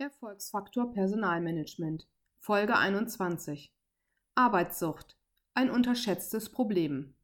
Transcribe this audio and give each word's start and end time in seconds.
Erfolgsfaktor 0.00 0.92
Personalmanagement 0.92 2.06
Folge 2.38 2.76
21 2.76 3.74
Arbeitssucht 4.36 5.18
ein 5.54 5.70
unterschätztes 5.70 6.52
Problem. 6.52 7.16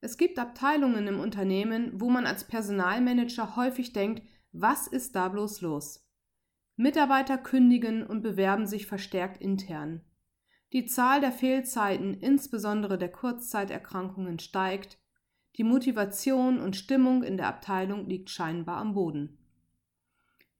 Es 0.00 0.16
gibt 0.16 0.38
Abteilungen 0.38 1.08
im 1.08 1.18
Unternehmen, 1.18 1.90
wo 2.00 2.08
man 2.08 2.26
als 2.26 2.46
Personalmanager 2.46 3.56
häufig 3.56 3.92
denkt, 3.92 4.22
was 4.52 4.86
ist 4.86 5.16
da 5.16 5.30
bloß 5.30 5.62
los? 5.62 6.08
Mitarbeiter 6.76 7.36
kündigen 7.38 8.06
und 8.06 8.22
bewerben 8.22 8.68
sich 8.68 8.86
verstärkt 8.86 9.40
intern. 9.40 10.00
Die 10.72 10.86
Zahl 10.86 11.20
der 11.20 11.32
Fehlzeiten, 11.32 12.14
insbesondere 12.14 12.98
der 12.98 13.10
Kurzzeiterkrankungen, 13.10 14.38
steigt, 14.38 15.00
die 15.56 15.64
Motivation 15.64 16.60
und 16.60 16.76
Stimmung 16.76 17.24
in 17.24 17.36
der 17.36 17.48
Abteilung 17.48 18.06
liegt 18.06 18.30
scheinbar 18.30 18.76
am 18.76 18.94
Boden. 18.94 19.40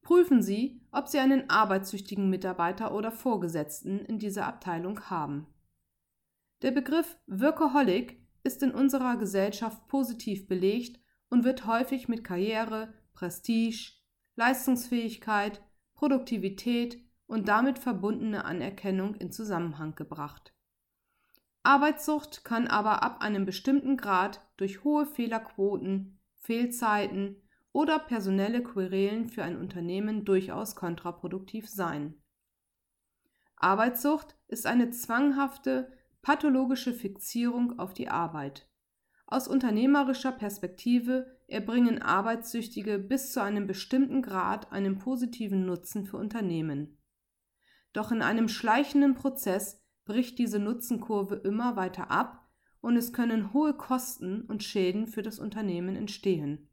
Prüfen 0.03 0.43
Sie, 0.43 0.81
ob 0.91 1.09
Sie 1.09 1.19
einen 1.19 1.49
arbeitssüchtigen 1.51 2.31
Mitarbeiter 2.31 2.95
oder 2.95 3.13
Vorgesetzten 3.13 4.01
in 4.01 4.19
dieser 4.19 4.47
Abteilung 4.47 5.01
haben. 5.09 5.47
Der 6.63 6.73
Begriff 6.73 7.19
Workaholic 7.27 8.21
ist 8.43 8.63
in 8.63 8.73
unserer 8.73 9.17
Gesellschaft 9.17 9.87
positiv 9.89 10.47
belegt 10.47 11.01
und 11.29 11.45
wird 11.45 11.67
häufig 11.67 12.09
mit 12.09 12.25
Karriere, 12.25 12.93
Prestige, 13.13 13.93
Leistungsfähigkeit, 14.37 15.63
Produktivität 15.95 16.99
und 17.27 17.49
damit 17.49 17.79
verbundene 17.79 18.45
Anerkennung 18.45 19.15
in 19.15 19.31
Zusammenhang 19.31 19.95
gebracht. 19.95 20.55
Arbeitssucht 21.63 22.45
kann 22.45 22.67
aber 22.67 23.03
ab 23.03 23.23
einem 23.23 23.45
bestimmten 23.45 23.97
Grad 23.97 24.41
durch 24.57 24.83
hohe 24.83 25.07
Fehlerquoten, 25.07 26.19
Fehlzeiten 26.37 27.37
oder 27.73 27.99
personelle 27.99 28.63
Querelen 28.63 29.29
für 29.29 29.45
ein 29.45 29.57
Unternehmen 29.57 30.25
durchaus 30.25 30.75
kontraproduktiv 30.75 31.69
sein. 31.69 32.21
Arbeitssucht 33.57 34.37
ist 34.49 34.67
eine 34.67 34.91
zwanghafte, 34.91 35.93
pathologische 36.23 36.95
Fixierung 36.95 37.79
auf 37.79 37.95
die 37.95 38.09
Arbeit. 38.09 38.69
Aus 39.27 39.47
unternehmerischer 39.47 40.33
Perspektive 40.33 41.39
erbringen 41.47 42.03
Arbeitssüchtige 42.03 42.99
bis 42.99 43.33
zu 43.33 43.43
einem 43.43 43.67
bestimmten 43.67 44.23
Grad 44.23 44.73
einen 44.73 44.99
positiven 44.99 45.67
Nutzen 45.67 46.05
für 46.05 46.17
Unternehmen. 46.17 46.99
Doch 47.93 48.11
in 48.11 48.23
einem 48.23 48.49
schleichenden 48.49 49.15
Prozess 49.15 49.85
bricht 50.05 50.39
diese 50.39 50.59
Nutzenkurve 50.59 51.37
immer 51.37 51.77
weiter 51.77 52.11
ab 52.11 52.49
und 52.81 52.97
es 52.97 53.13
können 53.13 53.53
hohe 53.53 53.75
Kosten 53.75 54.43
und 54.43 54.65
Schäden 54.65 55.07
für 55.07 55.23
das 55.23 55.39
Unternehmen 55.39 55.97
entstehen. 55.97 56.70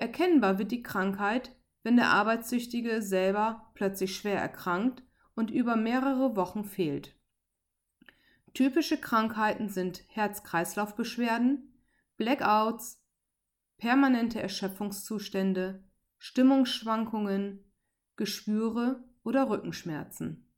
Erkennbar 0.00 0.58
wird 0.58 0.72
die 0.72 0.82
Krankheit, 0.82 1.54
wenn 1.82 1.96
der 1.96 2.08
Arbeitssüchtige 2.08 3.02
selber 3.02 3.70
plötzlich 3.74 4.16
schwer 4.16 4.40
erkrankt 4.40 5.02
und 5.34 5.50
über 5.50 5.76
mehrere 5.76 6.36
Wochen 6.36 6.64
fehlt. 6.64 7.14
Typische 8.54 8.98
Krankheiten 8.98 9.68
sind 9.68 10.02
Herz-Kreislauf-Beschwerden, 10.08 11.74
Blackouts, 12.16 13.04
permanente 13.76 14.40
Erschöpfungszustände, 14.40 15.84
Stimmungsschwankungen, 16.16 17.70
Geschwüre 18.16 19.04
oder 19.22 19.50
Rückenschmerzen. 19.50 20.50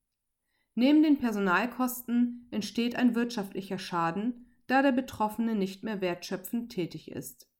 Neben 0.76 1.02
den 1.02 1.18
Personalkosten 1.18 2.46
entsteht 2.52 2.94
ein 2.94 3.16
wirtschaftlicher 3.16 3.78
Schaden, 3.78 4.46
da 4.68 4.82
der 4.82 4.92
Betroffene 4.92 5.56
nicht 5.56 5.82
mehr 5.82 6.00
wertschöpfend 6.00 6.70
tätig 6.70 7.10
ist. 7.10 7.51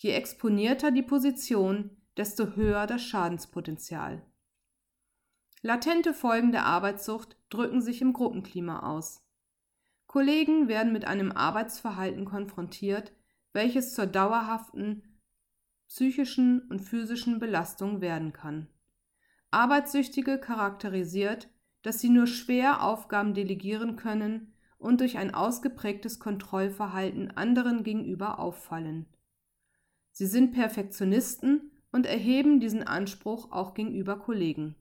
Je 0.00 0.12
exponierter 0.12 0.92
die 0.92 1.02
Position, 1.02 1.90
desto 2.16 2.54
höher 2.54 2.86
das 2.86 3.02
Schadenspotenzial. 3.02 4.22
Latente 5.60 6.14
Folgen 6.14 6.52
der 6.52 6.66
Arbeitssucht 6.66 7.36
drücken 7.50 7.82
sich 7.82 8.00
im 8.00 8.12
Gruppenklima 8.12 8.88
aus. 8.88 9.24
Kollegen 10.06 10.68
werden 10.68 10.92
mit 10.92 11.04
einem 11.04 11.32
Arbeitsverhalten 11.32 12.24
konfrontiert, 12.24 13.12
welches 13.52 13.92
zur 13.92 14.06
dauerhaften 14.06 15.02
psychischen 15.88 16.60
und 16.68 16.78
physischen 16.78 17.40
Belastung 17.40 18.00
werden 18.00 18.32
kann. 18.32 18.68
Arbeitssüchtige 19.50 20.38
charakterisiert, 20.38 21.48
dass 21.82 21.98
sie 21.98 22.08
nur 22.08 22.28
schwer 22.28 22.84
Aufgaben 22.84 23.34
delegieren 23.34 23.96
können 23.96 24.54
und 24.78 25.00
durch 25.00 25.18
ein 25.18 25.34
ausgeprägtes 25.34 26.20
Kontrollverhalten 26.20 27.32
anderen 27.32 27.82
gegenüber 27.82 28.38
auffallen. 28.38 29.06
Sie 30.18 30.26
sind 30.26 30.50
Perfektionisten 30.50 31.70
und 31.92 32.04
erheben 32.04 32.58
diesen 32.58 32.82
Anspruch 32.82 33.52
auch 33.52 33.72
gegenüber 33.72 34.18
Kollegen. 34.18 34.74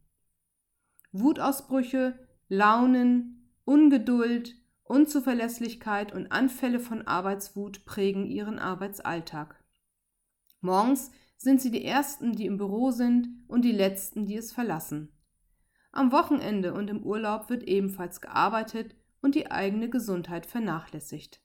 Wutausbrüche, 1.12 2.18
Launen, 2.50 3.54
Ungeduld, 3.64 4.56
Unzuverlässigkeit 4.82 6.12
und 6.12 6.32
Anfälle 6.32 6.80
von 6.80 7.04
Arbeitswut 7.04 7.86
prägen 7.86 8.26
ihren 8.26 8.58
Arbeitsalltag. 8.58 9.64
Morgens 10.62 11.12
sind 11.38 11.62
sie 11.62 11.70
die 11.70 11.86
Ersten, 11.86 12.34
die 12.34 12.48
im 12.48 12.58
Büro 12.58 12.90
sind 12.90 13.28
und 13.48 13.62
die 13.62 13.72
Letzten, 13.72 14.26
die 14.26 14.38
es 14.38 14.52
verlassen. 14.52 15.10
Am 15.92 16.12
Wochenende 16.12 16.74
und 16.74 16.90
im 16.90 17.04
Urlaub 17.04 17.52
wird 17.52 17.62
ebenfalls 17.62 18.22
gearbeitet 18.22 18.96
und 19.22 19.36
die 19.36 19.52
eigene 19.52 19.88
Gesundheit 19.88 20.48
vernachlässigt. 20.48 21.44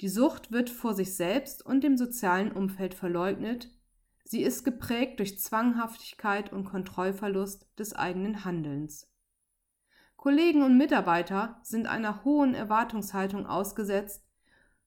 Die 0.00 0.08
Sucht 0.08 0.52
wird 0.52 0.68
vor 0.68 0.94
sich 0.94 1.14
selbst 1.14 1.64
und 1.64 1.82
dem 1.82 1.96
sozialen 1.96 2.52
Umfeld 2.52 2.92
verleugnet, 2.92 3.70
sie 4.24 4.42
ist 4.42 4.64
geprägt 4.64 5.18
durch 5.20 5.38
Zwanghaftigkeit 5.38 6.52
und 6.52 6.64
Kontrollverlust 6.64 7.66
des 7.78 7.94
eigenen 7.94 8.44
Handelns. 8.44 9.10
Kollegen 10.16 10.62
und 10.62 10.76
Mitarbeiter 10.76 11.60
sind 11.62 11.86
einer 11.86 12.24
hohen 12.24 12.54
Erwartungshaltung 12.54 13.46
ausgesetzt, 13.46 14.26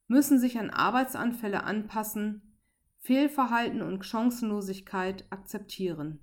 müssen 0.08 0.40
sich 0.40 0.60
an 0.60 0.70
Arbeitsanfälle 0.70 1.64
anpassen, 1.64 2.58
Fehlverhalten 3.00 3.82
und 3.82 4.06
Chancenlosigkeit 4.06 5.26
akzeptieren. 5.32 6.20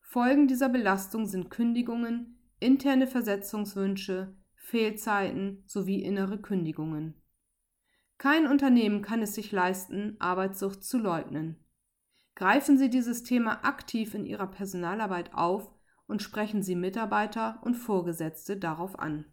Folgen 0.00 0.48
dieser 0.48 0.68
Belastung 0.68 1.26
sind 1.26 1.50
Kündigungen, 1.50 2.38
interne 2.60 3.06
Versetzungswünsche, 3.06 4.34
Fehlzeiten 4.54 5.62
sowie 5.66 6.02
innere 6.02 6.40
Kündigungen. 6.40 7.21
Kein 8.22 8.46
Unternehmen 8.46 9.02
kann 9.02 9.20
es 9.20 9.34
sich 9.34 9.50
leisten, 9.50 10.14
Arbeitssucht 10.20 10.84
zu 10.84 10.96
leugnen. 10.96 11.56
Greifen 12.36 12.78
Sie 12.78 12.88
dieses 12.88 13.24
Thema 13.24 13.64
aktiv 13.64 14.14
in 14.14 14.26
Ihrer 14.26 14.46
Personalarbeit 14.46 15.34
auf 15.34 15.72
und 16.06 16.22
sprechen 16.22 16.62
Sie 16.62 16.76
Mitarbeiter 16.76 17.58
und 17.64 17.74
Vorgesetzte 17.74 18.56
darauf 18.56 18.96
an. 18.96 19.24